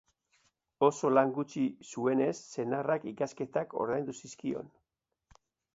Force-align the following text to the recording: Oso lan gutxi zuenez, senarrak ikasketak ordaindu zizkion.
Oso 0.87 1.11
lan 1.17 1.33
gutxi 1.35 1.65
zuenez, 1.91 2.33
senarrak 2.55 3.07
ikasketak 3.15 3.79
ordaindu 3.85 4.19
zizkion. 4.23 4.77